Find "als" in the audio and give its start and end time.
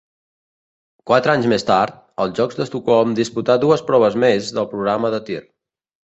2.25-2.33